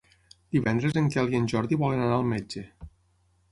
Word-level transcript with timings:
Divendres 0.55 0.97
en 1.01 1.09
Quel 1.17 1.29
i 1.35 1.39
en 1.41 1.45
Jordi 1.53 1.79
volen 1.83 2.03
anar 2.07 2.19
al 2.19 2.27
metge. 2.33 2.67